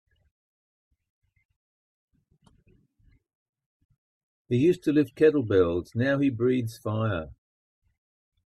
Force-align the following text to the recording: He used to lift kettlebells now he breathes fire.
He 4.49 4.57
used 4.57 4.81
to 4.85 4.91
lift 4.91 5.13
kettlebells 5.15 5.93
now 5.93 6.17
he 6.17 6.31
breathes 6.31 6.75
fire. 6.75 7.35